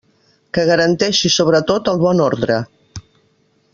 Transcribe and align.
Que 0.57 0.63
garanteixi 0.69 1.31
sobretot 1.35 1.91
el 1.93 2.01
bon 2.05 2.23
ordre. 2.31 2.59